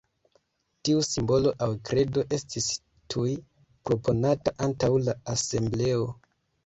Tiu 0.87 1.03
simbolo 1.07 1.51
aŭ 1.65 1.67
kredo 1.89 2.23
estis 2.37 2.69
tuj 3.15 3.35
proponata 3.91 4.55
antaŭ 4.69 4.91
la 5.09 5.17
asembleo. 5.35 6.09